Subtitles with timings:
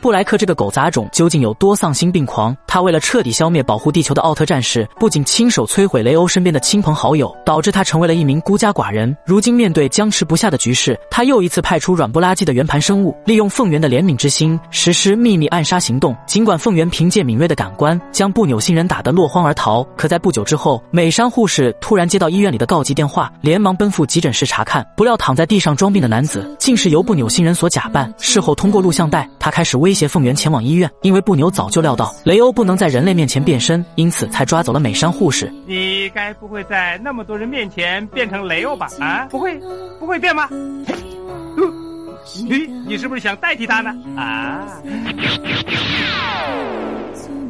[0.00, 2.56] 布莱克这个狗杂种究竟有多丧心病狂？
[2.66, 9.14] 他为了彻底消灭保护地球的奥特战士，不仅亲手摧毁雷欧身边的亲朋好友，导致他成为了一名孤家寡人。
[9.26, 16.16] 如今面对僵持不下的局势，他又一次派出软不拉几的圆盘生物，利用凤源的怜悯之心，实施秘密暗杀行动。
[16.26, 24.86] 尽管凤源凭借敏锐的感官，将布纽星人打得落荒而逃，可在不久之后，美山护士突然接到医院里的告急电话，连忙奔赴急诊室查看。
[24.96, 28.10] 不料躺在地上装病的男子，竟是由布纽星人所假扮。
[28.18, 30.90] 事后通过录像带，他开始威胁凤元前往医院。
[31.02, 35.52] 因为布牛早就料到雷欧不能在人类面前变身，因此才抓走了美山护士。
[35.66, 38.88] 你该不会在那么多人面前变成雷欧吧？
[39.00, 39.58] 啊，不会，
[39.98, 40.48] 不会变吗？
[42.46, 43.90] 你你是不是想代替他呢？
[44.16, 44.66] 啊，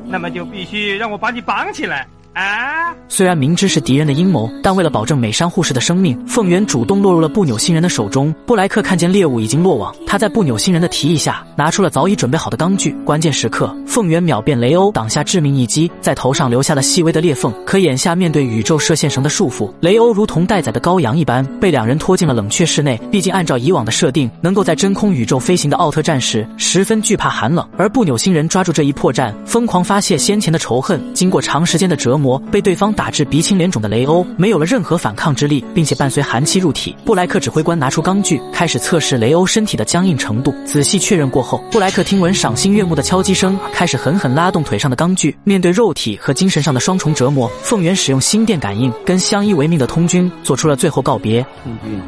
[0.06, 2.06] 那么就必须让我把你绑起来。
[2.32, 2.94] 啊！
[3.08, 8.32] 虽然明知是敌人的阴谋，但为了保证美山护士的生命，凤元主动落入了布纽星人的手中。
[8.46, 12.96] 布莱克看见猎物已经落网，他在布纽星人的提议下，拿出了早已准备好的钢锯。
[13.04, 17.52] 关键时刻，凤元秒变雷欧，挡下致命一击，在头上留下了细微的裂缝。
[17.66, 22.96] 可眼下面对宇宙射线绳的束缚，雷欧如同待宰的羔羊一般，被两人拖进了冷却室内。
[23.10, 31.00] 毕竟按照以往的设定，能够在真空宇宙飞行的奥特战士十分惧怕寒冷，而布纽星人抓住这一破绽，疯狂发泄先前的仇恨。
[31.12, 32.19] 经过长时间的折磨。
[32.52, 36.94] 被对方打至鼻青脸肿的雷欧没有了任何反抗之力，并且伴随寒气入体。
[37.04, 40.54] 布莱克指挥官拿出钢锯，开始测试雷欧身体的僵硬程度。
[40.64, 45.36] 仔细确认过后，布莱克听闻赏心悦目的敲击声，开始狠狠拉动腿上的钢锯。
[45.44, 51.44] 面对肉体和精神上的双重折磨，凤元使用心电感应，跟相依为命的通军做出了最后告别。
[51.62, 52.00] 通军，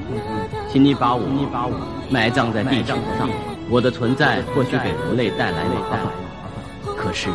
[0.73, 1.23] 请你把我
[2.11, 3.29] 埋葬在地球上。
[3.71, 6.01] 我的存在或许给人类带来麻烦，
[6.95, 7.29] 可是，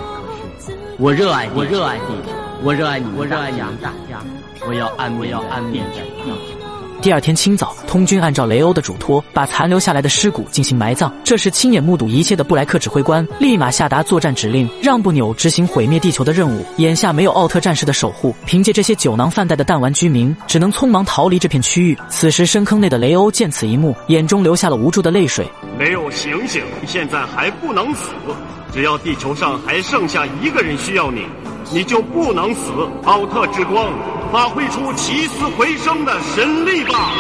[1.00, 2.47] 我热爱，我热爱地球。
[2.64, 4.20] 我热爱你，我热爱你大家。
[4.68, 6.36] 我要安，我要安眠在地球。
[7.00, 11.14] 第二天清早，通军按照雷欧的嘱托，把残留下来的尸骨进行埋葬。
[11.24, 16.66] 这时，亲眼目睹一切的布莱克指挥官立马下达作战指令，让布纽执行毁灭地球的任务。
[16.78, 21.98] 眼下没有奥特战士的守护，凭借这些酒囊饭袋的弹丸居民，只能匆忙逃离这片区域。
[22.10, 25.48] 此时，深坑内的雷欧见此一幕，眼中流下了无助的泪水。
[25.78, 26.64] 雷欧，醒醒！
[26.88, 28.10] 现在还不能死，
[28.74, 31.22] 只要地球上还剩下一个人需要你。
[31.72, 32.72] 你就不能死！
[33.04, 33.92] 奥特之光，
[34.32, 37.12] 发挥出起死回生的神力吧！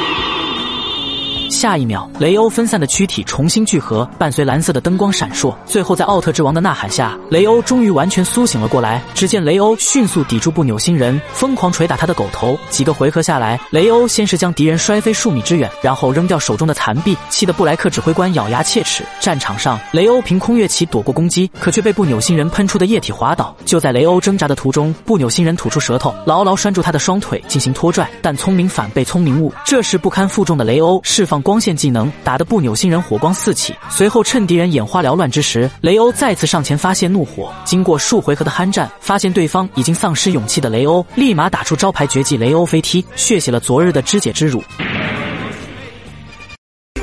[1.49, 5.53] 下一秒，雷欧分散的躯体重新聚合，伴随蓝色的灯光闪烁。
[5.65, 9.01] 最后，在奥特之王的呐喊下，雷欧终于完全苏醒了过来。
[9.13, 12.57] 只见雷欧迅速抵住不扭星人，疯狂捶打他的狗头。
[12.69, 19.03] 几个回合下来，雷欧先是将敌人摔飞数米之远，然后扔掉手中的残臂，气得布莱克指挥官咬牙切齿。
[19.19, 23.55] 战场上，雷欧凭空跃起躲过攻击，可却被不扭星人喷出的液体滑倒。
[23.65, 28.09] 就在雷欧挣扎的途中，不扭星人吐出舌头，牢牢拴住他的双腿进行拖拽。
[28.21, 31.36] 但聪明反被聪明误，这时不堪负重的雷欧释放。
[31.41, 37.51] 光线技能打得不扭星人火光四起，随后趁敌人眼花缭乱之时，雷欧再次上前发泄怒火。
[37.63, 44.61] 经过数回合的酣战，发现对方已经丧失勇气的雷欧，立马打出招牌绝技雷欧飞踢，血洗了昨日的肢解之辱。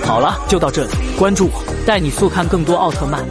[0.02, 3.24] 好了，就到这里，关注我，带你速看更多奥特曼。